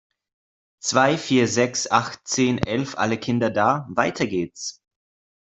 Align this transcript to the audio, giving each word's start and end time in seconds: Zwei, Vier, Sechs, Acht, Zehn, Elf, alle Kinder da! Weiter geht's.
Zwei, 0.79 1.15
Vier, 1.15 1.47
Sechs, 1.47 1.91
Acht, 1.91 2.27
Zehn, 2.27 2.57
Elf, 2.57 2.97
alle 2.97 3.19
Kinder 3.19 3.51
da! 3.51 3.87
Weiter 3.91 4.25
geht's. 4.25 4.81